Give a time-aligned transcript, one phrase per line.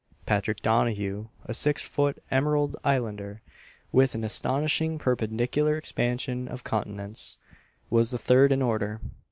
[0.25, 3.43] Patrick Donaghue, a six foot Emerald Islander,
[3.91, 7.37] with an astonishing perpendicular expansion of countenance,
[7.91, 8.99] was the third in order.